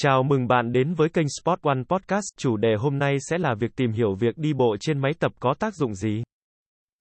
Chào 0.00 0.22
mừng 0.22 0.46
bạn 0.46 0.72
đến 0.72 0.94
với 0.94 1.08
kênh 1.08 1.26
Sport 1.28 1.60
One 1.62 1.82
Podcast. 1.88 2.24
Chủ 2.36 2.56
đề 2.56 2.74
hôm 2.78 2.98
nay 2.98 3.16
sẽ 3.20 3.38
là 3.38 3.54
việc 3.54 3.76
tìm 3.76 3.92
hiểu 3.92 4.14
việc 4.14 4.38
đi 4.38 4.52
bộ 4.52 4.76
trên 4.80 4.98
máy 4.98 5.12
tập 5.20 5.32
có 5.40 5.54
tác 5.58 5.74
dụng 5.74 5.94
gì. 5.94 6.22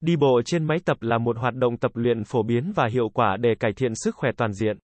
Đi 0.02 0.16
bộ 0.16 0.42
trên 0.46 0.64
máy 0.66 0.78
tập 0.86 0.98
là 1.02 1.18
một 1.18 1.38
hoạt 1.38 1.54
động 1.54 1.78
tập 1.78 1.92
luyện 1.94 2.24
phổ 2.24 2.44
biến 2.44 2.72
và 2.76 2.88
hiệu 2.92 3.10
quả 3.14 3.38
để 3.38 3.50
cải 3.60 3.74
thiện 3.74 3.96
sức 3.96 4.16
khỏe 4.16 4.32
toàn 4.38 4.54
diện. 4.54 4.78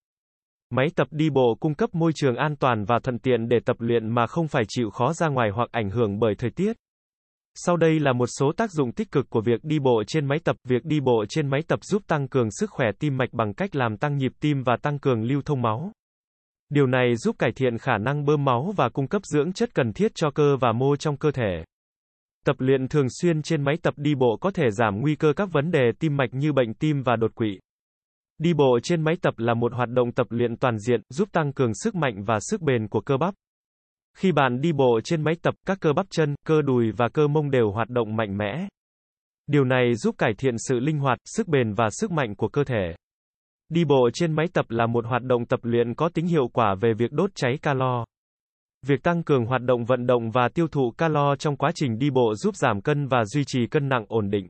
Máy 0.70 0.88
tập 0.96 1.08
đi 1.12 1.30
bộ 1.30 1.58
cung 1.60 1.76
cấp 1.76 1.90
môi 1.94 2.12
trường 2.16 2.36
an 2.36 2.56
toàn 2.56 2.86
và 2.86 3.00
thuận 3.04 3.20
tiện 3.20 3.48
để 3.50 3.58
tập 3.66 3.76
luyện 3.80 4.10
mà 4.10 4.28
không 4.28 4.48
phải 4.48 4.64
chịu 4.68 4.90
khó 4.90 5.14
ra 5.14 5.28
ngoài 5.28 5.50
hoặc 5.50 5.70
ảnh 5.72 5.90
hưởng 5.90 6.20
bởi 6.20 6.36
thời 6.36 6.50
tiết. 6.50 6.74
Sau 7.56 7.78
đây 7.78 8.00
là 8.00 8.14
một 8.14 8.28
số 8.40 8.52
tác 8.58 8.72
dụng 8.72 8.92
tích 8.92 9.12
cực 9.12 9.30
của 9.30 9.42
việc 9.42 9.64
đi 9.64 9.80
bộ 9.80 10.04
trên 10.08 10.26
máy 10.26 10.38
tập. 10.44 10.56
Việc 10.68 10.86
đi 10.86 11.00
bộ 11.00 11.26
trên 11.30 11.50
máy 11.50 11.62
tập 11.68 11.80
giúp 11.84 12.02
tăng 12.08 12.28
cường 12.28 12.52
sức 12.52 12.70
khỏe 12.70 12.88
tim 13.00 13.18
mạch 13.18 13.34
bằng 13.34 13.54
cách 13.54 13.76
làm 13.76 13.98
tăng 13.98 14.18
nhịp 14.18 14.32
tim 14.40 14.64
và 14.64 14.78
tăng 14.82 15.00
cường 15.00 15.24
lưu 15.24 15.42
thông 15.46 15.62
máu. 15.62 15.92
Điều 16.74 16.88
này 16.88 17.16
giúp 17.16 17.36
cải 17.40 17.52
thiện 17.52 17.78
khả 17.78 17.98
năng 17.98 18.26
bơm 18.26 18.46
máu 18.46 18.74
và 18.76 18.90
cung 18.90 19.08
cấp 19.08 19.22
dưỡng 19.26 19.54
chất 19.54 19.76
cần 19.76 19.94
thiết 19.94 20.12
cho 20.16 20.32
cơ 20.32 20.58
và 20.58 20.72
mô 20.72 20.96
trong 20.96 21.18
cơ 21.18 21.32
thể. 21.32 21.64
Tập 22.46 22.56
luyện 22.60 22.88
thường 22.88 23.08
xuyên 23.10 23.42
trên 23.42 23.64
máy 23.64 23.76
tập 23.84 23.94
đi 23.98 24.16
bộ 24.16 24.38
có 24.42 24.52
thể 24.52 24.72
giảm 24.72 25.02
nguy 25.02 25.16
cơ 25.16 25.34
các 25.36 25.50
vấn 25.52 25.72
đề 25.72 25.92
tim 26.00 26.18
mạch 26.18 26.34
như 26.34 26.54
bệnh 26.54 26.74
tim 26.74 27.04
và 27.04 27.16
đột 27.16 27.36
quỵ. 27.36 27.60
Đi 28.38 28.54
bộ 28.54 28.80
trên 28.84 29.02
máy 29.02 29.16
tập 29.22 29.34
là 29.38 29.54
một 29.54 29.74
hoạt 29.74 29.90
động 29.90 30.12
tập 30.12 30.28
luyện 30.30 30.58
toàn 30.58 30.80
diện, 30.80 31.02
giúp 31.10 31.30
tăng 31.32 31.54
cường 31.54 31.74
sức 31.74 31.96
mạnh 31.96 32.24
và 32.24 32.40
sức 32.40 32.62
bền 32.62 32.88
của 32.88 33.02
cơ 33.02 33.18
bắp. 33.18 33.34
Khi 34.18 34.32
bạn 34.32 34.62
đi 34.62 34.72
bộ 34.72 35.00
trên 35.04 35.24
máy 35.24 35.34
tập, 35.42 35.54
các 35.66 35.78
cơ 35.82 35.94
bắp 35.94 36.06
chân, 36.10 36.36
cơ 36.46 36.62
đùi 36.62 36.92
và 36.92 37.10
cơ 37.14 37.28
mông 37.28 37.52
đều 37.52 37.72
hoạt 37.72 37.90
động 37.90 38.16
mạnh 38.16 38.38
mẽ. 38.38 38.68
Điều 39.48 39.64
này 39.64 39.96
giúp 39.96 40.16
cải 40.18 40.34
thiện 40.38 40.56
sự 40.58 40.80
linh 40.80 41.00
hoạt, 41.00 41.18
sức 41.26 41.48
bền 41.48 41.74
và 41.74 41.90
sức 41.92 42.12
mạnh 42.12 42.36
của 42.36 42.48
cơ 42.48 42.64
thể. 42.64 42.96
Đi 43.70 43.86
bộ 43.86 44.10
trên 44.14 44.34
máy 44.34 44.46
tập 44.54 44.66
là 44.70 44.88
một 44.88 45.06
hoạt 45.06 45.24
động 45.24 45.46
tập 45.46 45.60
luyện 45.64 45.96
có 45.96 46.10
tính 46.10 46.28
hiệu 46.28 46.48
quả 46.48 46.76
về 46.76 46.94
việc 46.94 47.12
đốt 47.12 47.32
cháy 47.36 47.58
calo. 47.62 48.06
Việc 48.88 49.04
tăng 49.04 49.24
cường 49.24 49.46
hoạt 49.46 49.62
động 49.62 49.86
vận 49.86 50.08
động 50.08 50.32
và 50.32 50.50
tiêu 50.50 50.68
thụ 50.68 50.92
calo 50.98 51.36
trong 51.36 51.56
quá 51.58 51.72
trình 51.76 51.98
đi 51.98 52.10
bộ 52.10 52.36
giúp 52.36 52.56
giảm 52.56 52.82
cân 52.82 53.08
và 53.08 53.26
duy 53.26 53.44
trì 53.48 53.68
cân 53.68 53.90
nặng 53.90 54.06
ổn 54.08 54.30
định. 54.30 54.48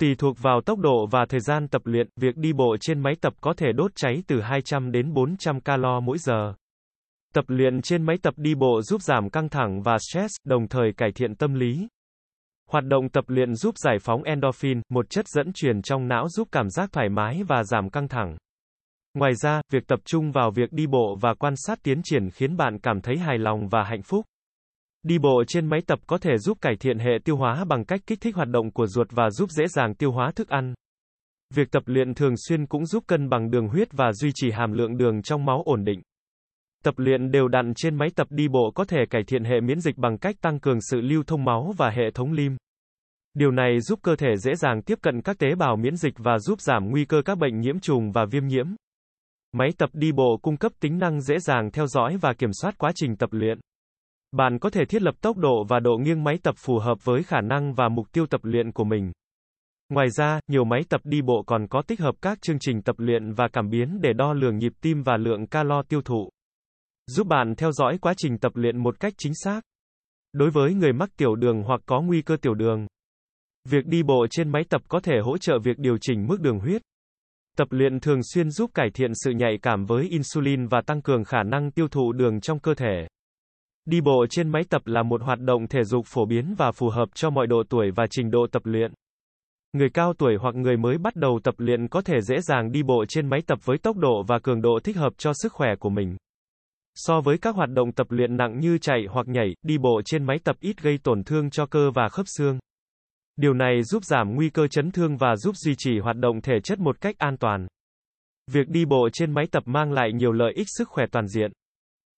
Tùy 0.00 0.14
thuộc 0.18 0.36
vào 0.42 0.60
tốc 0.60 0.78
độ 0.78 1.06
và 1.10 1.26
thời 1.28 1.40
gian 1.40 1.68
tập 1.68 1.82
luyện, 1.84 2.08
việc 2.16 2.36
đi 2.36 2.52
bộ 2.52 2.76
trên 2.80 3.00
máy 3.00 3.14
tập 3.20 3.32
có 3.40 3.54
thể 3.56 3.72
đốt 3.72 3.90
cháy 3.94 4.22
từ 4.26 4.40
200 4.40 4.92
đến 4.92 5.12
400 5.12 5.60
calo 5.60 6.00
mỗi 6.00 6.18
giờ. 6.18 6.54
Tập 7.34 7.44
luyện 7.48 7.82
trên 7.82 8.02
máy 8.02 8.16
tập 8.22 8.34
đi 8.36 8.54
bộ 8.54 8.82
giúp 8.82 9.02
giảm 9.02 9.30
căng 9.30 9.48
thẳng 9.48 9.82
và 9.82 9.98
stress, 9.98 10.34
đồng 10.44 10.68
thời 10.68 10.92
cải 10.96 11.12
thiện 11.12 11.34
tâm 11.34 11.54
lý. 11.54 11.88
Hoạt 12.70 12.84
động 12.84 13.08
tập 13.08 13.24
luyện 13.28 13.54
giúp 13.54 13.74
giải 13.78 13.96
phóng 14.00 14.22
endorphin, 14.22 14.80
một 14.88 15.10
chất 15.10 15.28
dẫn 15.28 15.52
truyền 15.52 15.82
trong 15.82 16.08
não 16.08 16.28
giúp 16.28 16.48
cảm 16.52 16.70
giác 16.70 16.92
thoải 16.92 17.08
mái 17.08 17.42
và 17.48 17.64
giảm 17.64 17.90
căng 17.90 18.08
thẳng. 18.08 18.36
Ngoài 19.14 19.34
ra, 19.34 19.60
việc 19.72 19.86
tập 19.86 20.00
trung 20.04 20.32
vào 20.32 20.50
việc 20.50 20.72
đi 20.72 20.86
bộ 20.86 21.18
và 21.20 21.34
quan 21.34 21.54
sát 21.56 21.78
tiến 21.82 22.00
triển 22.04 22.30
khiến 22.30 22.56
bạn 22.56 22.78
cảm 22.78 23.00
thấy 23.00 23.18
hài 23.18 23.38
lòng 23.38 23.68
và 23.68 23.84
hạnh 23.84 24.02
phúc. 24.02 24.24
Đi 25.02 25.18
bộ 25.18 25.44
trên 25.48 25.66
máy 25.66 25.80
tập 25.86 25.98
có 26.06 26.18
thể 26.18 26.38
giúp 26.38 26.58
cải 26.60 26.76
thiện 26.80 26.98
hệ 26.98 27.12
tiêu 27.24 27.36
hóa 27.36 27.64
bằng 27.64 27.84
cách 27.84 28.00
kích 28.06 28.20
thích 28.20 28.36
hoạt 28.36 28.48
động 28.48 28.70
của 28.70 28.86
ruột 28.86 29.08
và 29.10 29.30
giúp 29.30 29.50
dễ 29.50 29.66
dàng 29.66 29.94
tiêu 29.94 30.12
hóa 30.12 30.30
thức 30.36 30.48
ăn. 30.48 30.74
Việc 31.54 31.70
tập 31.70 31.82
luyện 31.86 32.14
thường 32.14 32.34
xuyên 32.36 32.66
cũng 32.66 32.86
giúp 32.86 33.04
cân 33.06 33.28
bằng 33.28 33.50
đường 33.50 33.68
huyết 33.68 33.88
và 33.92 34.12
duy 34.12 34.30
trì 34.34 34.50
hàm 34.50 34.72
lượng 34.72 34.96
đường 34.96 35.22
trong 35.22 35.44
máu 35.44 35.62
ổn 35.64 35.84
định. 35.84 36.02
Tập 36.84 36.94
luyện 36.96 37.30
đều 37.30 37.48
đặn 37.48 37.74
trên 37.74 37.96
máy 37.96 38.08
tập 38.16 38.26
đi 38.30 38.48
bộ 38.48 38.72
có 38.74 38.84
thể 38.84 38.98
cải 39.10 39.22
thiện 39.24 39.44
hệ 39.44 39.60
miễn 39.60 39.80
dịch 39.80 39.98
bằng 39.98 40.18
cách 40.18 40.36
tăng 40.40 40.60
cường 40.60 40.78
sự 40.90 41.00
lưu 41.00 41.22
thông 41.26 41.44
máu 41.44 41.72
và 41.76 41.90
hệ 41.90 42.10
thống 42.14 42.32
lim. 42.32 42.56
Điều 43.34 43.50
này 43.50 43.80
giúp 43.80 43.98
cơ 44.02 44.16
thể 44.16 44.36
dễ 44.36 44.54
dàng 44.54 44.82
tiếp 44.82 44.98
cận 45.02 45.22
các 45.22 45.38
tế 45.38 45.54
bào 45.54 45.76
miễn 45.76 45.96
dịch 45.96 46.14
và 46.18 46.38
giúp 46.38 46.60
giảm 46.60 46.90
nguy 46.90 47.04
cơ 47.04 47.22
các 47.24 47.38
bệnh 47.38 47.60
nhiễm 47.60 47.80
trùng 47.80 48.12
và 48.12 48.24
viêm 48.30 48.46
nhiễm. 48.46 48.66
Máy 49.52 49.68
tập 49.78 49.90
đi 49.92 50.12
bộ 50.12 50.38
cung 50.42 50.56
cấp 50.56 50.72
tính 50.80 50.98
năng 50.98 51.20
dễ 51.20 51.38
dàng 51.38 51.70
theo 51.70 51.86
dõi 51.86 52.16
và 52.20 52.32
kiểm 52.32 52.50
soát 52.52 52.78
quá 52.78 52.92
trình 52.94 53.16
tập 53.16 53.28
luyện. 53.32 53.58
Bạn 54.32 54.58
có 54.58 54.70
thể 54.70 54.84
thiết 54.84 55.02
lập 55.02 55.14
tốc 55.20 55.36
độ 55.36 55.64
và 55.68 55.80
độ 55.80 55.96
nghiêng 55.96 56.24
máy 56.24 56.38
tập 56.42 56.54
phù 56.58 56.78
hợp 56.78 57.04
với 57.04 57.22
khả 57.22 57.40
năng 57.40 57.74
và 57.74 57.88
mục 57.88 58.12
tiêu 58.12 58.26
tập 58.26 58.40
luyện 58.44 58.72
của 58.72 58.84
mình. 58.84 59.12
Ngoài 59.88 60.06
ra, 60.10 60.40
nhiều 60.48 60.64
máy 60.64 60.80
tập 60.88 61.00
đi 61.04 61.22
bộ 61.22 61.42
còn 61.46 61.66
có 61.68 61.82
tích 61.82 62.00
hợp 62.00 62.14
các 62.22 62.38
chương 62.42 62.58
trình 62.60 62.82
tập 62.82 62.96
luyện 62.98 63.32
và 63.32 63.48
cảm 63.52 63.70
biến 63.70 63.98
để 64.02 64.12
đo 64.12 64.32
lường 64.32 64.58
nhịp 64.58 64.72
tim 64.80 65.02
và 65.02 65.16
lượng 65.16 65.46
calo 65.46 65.82
tiêu 65.82 66.02
thụ. 66.02 66.30
Giúp 67.06 67.26
bạn 67.26 67.54
theo 67.54 67.72
dõi 67.72 67.98
quá 67.98 68.14
trình 68.16 68.38
tập 68.38 68.52
luyện 68.54 68.78
một 68.78 69.00
cách 69.00 69.14
chính 69.18 69.32
xác. 69.34 69.60
Đối 70.32 70.50
với 70.50 70.74
người 70.74 70.92
mắc 70.92 71.10
tiểu 71.16 71.34
đường 71.34 71.62
hoặc 71.62 71.80
có 71.86 72.00
nguy 72.00 72.22
cơ 72.22 72.36
tiểu 72.36 72.54
đường, 72.54 72.86
việc 73.68 73.86
đi 73.86 74.02
bộ 74.02 74.26
trên 74.30 74.52
máy 74.52 74.62
tập 74.70 74.82
có 74.88 75.00
thể 75.00 75.14
hỗ 75.22 75.38
trợ 75.38 75.58
việc 75.64 75.78
điều 75.78 75.96
chỉnh 76.00 76.26
mức 76.26 76.40
đường 76.40 76.58
huyết. 76.58 76.82
Tập 77.56 77.68
luyện 77.70 78.00
thường 78.00 78.20
xuyên 78.22 78.50
giúp 78.50 78.70
cải 78.74 78.90
thiện 78.94 79.10
sự 79.24 79.30
nhạy 79.30 79.58
cảm 79.62 79.84
với 79.84 80.08
insulin 80.10 80.66
và 80.66 80.80
tăng 80.86 81.02
cường 81.02 81.24
khả 81.24 81.42
năng 81.42 81.70
tiêu 81.70 81.88
thụ 81.88 82.12
đường 82.12 82.40
trong 82.40 82.58
cơ 82.58 82.74
thể. 82.74 83.06
Đi 83.84 84.00
bộ 84.00 84.26
trên 84.30 84.48
máy 84.48 84.62
tập 84.70 84.82
là 84.84 85.02
một 85.02 85.22
hoạt 85.22 85.40
động 85.40 85.68
thể 85.68 85.84
dục 85.84 86.06
phổ 86.06 86.26
biến 86.26 86.54
và 86.58 86.72
phù 86.72 86.88
hợp 86.88 87.08
cho 87.14 87.30
mọi 87.30 87.46
độ 87.46 87.62
tuổi 87.68 87.90
và 87.96 88.06
trình 88.10 88.30
độ 88.30 88.46
tập 88.52 88.62
luyện. 88.64 88.92
Người 89.72 89.88
cao 89.94 90.12
tuổi 90.18 90.36
hoặc 90.40 90.54
người 90.54 90.76
mới 90.76 90.98
bắt 90.98 91.16
đầu 91.16 91.40
tập 91.44 91.54
luyện 91.58 91.88
có 91.88 92.00
thể 92.00 92.20
dễ 92.20 92.40
dàng 92.40 92.72
đi 92.72 92.82
bộ 92.82 93.04
trên 93.08 93.28
máy 93.28 93.40
tập 93.46 93.58
với 93.64 93.78
tốc 93.78 93.96
độ 93.96 94.22
và 94.28 94.38
cường 94.38 94.62
độ 94.62 94.78
thích 94.84 94.96
hợp 94.96 95.12
cho 95.18 95.32
sức 95.34 95.52
khỏe 95.52 95.76
của 95.80 95.90
mình. 95.90 96.16
So 96.94 97.20
với 97.20 97.38
các 97.38 97.54
hoạt 97.54 97.70
động 97.70 97.92
tập 97.92 98.06
luyện 98.10 98.36
nặng 98.36 98.58
như 98.60 98.78
chạy 98.78 99.06
hoặc 99.10 99.28
nhảy, 99.28 99.54
đi 99.62 99.78
bộ 99.78 100.02
trên 100.04 100.24
máy 100.24 100.36
tập 100.44 100.56
ít 100.60 100.82
gây 100.82 100.98
tổn 101.02 101.24
thương 101.24 101.50
cho 101.50 101.66
cơ 101.66 101.90
và 101.94 102.08
khớp 102.08 102.26
xương. 102.38 102.58
Điều 103.36 103.54
này 103.54 103.82
giúp 103.82 104.04
giảm 104.04 104.34
nguy 104.34 104.50
cơ 104.50 104.66
chấn 104.66 104.90
thương 104.90 105.16
và 105.16 105.36
giúp 105.36 105.56
duy 105.56 105.74
trì 105.78 105.98
hoạt 105.98 106.16
động 106.16 106.40
thể 106.40 106.54
chất 106.64 106.78
một 106.78 107.00
cách 107.00 107.18
an 107.18 107.36
toàn. 107.36 107.66
Việc 108.52 108.68
đi 108.68 108.84
bộ 108.84 109.08
trên 109.12 109.32
máy 109.32 109.44
tập 109.50 109.62
mang 109.66 109.92
lại 109.92 110.12
nhiều 110.12 110.32
lợi 110.32 110.52
ích 110.56 110.66
sức 110.78 110.88
khỏe 110.88 111.04
toàn 111.12 111.28
diện. 111.28 111.52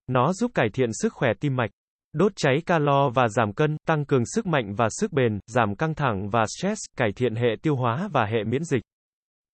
Nó 0.07 0.33
giúp 0.33 0.51
cải 0.55 0.69
thiện 0.73 0.91
sức 0.93 1.13
khỏe 1.13 1.31
tim 1.41 1.57
mạch, 1.57 1.71
đốt 2.13 2.33
cháy 2.37 2.63
calo 2.67 3.11
và 3.11 3.29
giảm 3.29 3.53
cân, 3.53 3.77
tăng 3.87 4.05
cường 4.05 4.23
sức 4.35 4.47
mạnh 4.47 4.75
và 4.75 4.89
sức 4.91 5.13
bền, 5.13 5.39
giảm 5.47 5.77
căng 5.77 5.95
thẳng 5.95 6.29
và 6.31 6.45
stress, 6.59 6.81
cải 6.97 7.13
thiện 7.17 7.35
hệ 7.35 7.49
tiêu 7.63 7.77
hóa 7.77 8.09
và 8.13 8.27
hệ 8.27 8.45
miễn 8.45 8.65
dịch. 8.65 8.83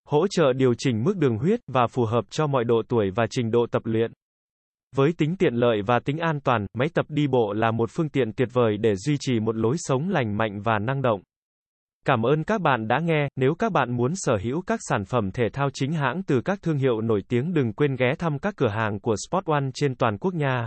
Hỗ 0.08 0.28
trợ 0.28 0.52
điều 0.52 0.74
chỉnh 0.78 1.04
mức 1.04 1.16
đường 1.16 1.38
huyết 1.38 1.60
và 1.66 1.86
phù 1.86 2.04
hợp 2.04 2.24
cho 2.30 2.46
mọi 2.46 2.64
độ 2.64 2.82
tuổi 2.88 3.10
và 3.14 3.26
trình 3.30 3.50
độ 3.50 3.66
tập 3.70 3.82
luyện. 3.84 4.12
Với 4.96 5.12
tính 5.18 5.36
tiện 5.36 5.54
lợi 5.54 5.82
và 5.86 5.98
tính 5.98 6.18
an 6.18 6.40
toàn, 6.40 6.66
máy 6.78 6.88
tập 6.94 7.06
đi 7.08 7.26
bộ 7.26 7.52
là 7.52 7.70
một 7.70 7.90
phương 7.90 8.08
tiện 8.08 8.32
tuyệt 8.32 8.48
vời 8.52 8.76
để 8.76 8.96
duy 8.96 9.16
trì 9.20 9.40
một 9.40 9.56
lối 9.56 9.74
sống 9.78 10.08
lành 10.08 10.36
mạnh 10.36 10.60
và 10.62 10.78
năng 10.78 11.02
động. 11.02 11.20
Cảm 12.06 12.22
ơn 12.22 12.44
các 12.44 12.60
bạn 12.60 12.88
đã 12.88 12.98
nghe, 12.98 13.28
nếu 13.36 13.54
các 13.54 13.72
bạn 13.72 13.96
muốn 13.96 14.12
sở 14.14 14.36
hữu 14.42 14.62
các 14.62 14.80
sản 14.88 15.04
phẩm 15.04 15.30
thể 15.30 15.44
thao 15.52 15.70
chính 15.74 15.92
hãng 15.92 16.22
từ 16.22 16.40
các 16.40 16.62
thương 16.62 16.78
hiệu 16.78 17.00
nổi 17.00 17.22
tiếng 17.28 17.54
đừng 17.54 17.72
quên 17.72 17.96
ghé 17.96 18.14
thăm 18.18 18.38
các 18.38 18.54
cửa 18.56 18.68
hàng 18.68 19.00
của 19.00 19.14
Sport 19.28 19.46
One 19.46 19.70
trên 19.74 19.94
toàn 19.94 20.18
quốc 20.18 20.34
nha. 20.34 20.66